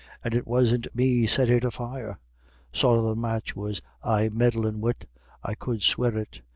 And 0.23 0.33
it 0.33 0.47
wasn't 0.47 0.87
me 0.95 1.27
set 1.27 1.47
it 1.47 1.63
afire. 1.63 2.17
Sorra 2.73 3.01
the 3.01 3.15
match 3.15 3.55
was 3.55 3.83
I 4.03 4.29
meddlin' 4.29 4.81
wid, 4.81 5.07
I 5.43 5.53
could 5.53 5.83
swear 5.83 6.17
it. 6.17 6.41